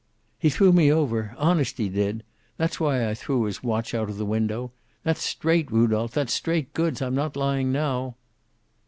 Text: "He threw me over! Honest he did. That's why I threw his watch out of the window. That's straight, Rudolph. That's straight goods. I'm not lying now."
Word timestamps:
"He 0.39 0.49
threw 0.49 0.73
me 0.73 0.91
over! 0.91 1.35
Honest 1.37 1.77
he 1.77 1.87
did. 1.87 2.23
That's 2.57 2.79
why 2.79 3.07
I 3.07 3.13
threw 3.13 3.43
his 3.43 3.61
watch 3.61 3.93
out 3.93 4.09
of 4.09 4.17
the 4.17 4.25
window. 4.25 4.71
That's 5.03 5.21
straight, 5.21 5.71
Rudolph. 5.71 6.13
That's 6.13 6.33
straight 6.33 6.73
goods. 6.73 7.03
I'm 7.03 7.13
not 7.13 7.35
lying 7.35 7.71
now." 7.71 8.15